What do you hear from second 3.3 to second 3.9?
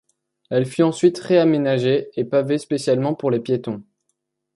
piétons.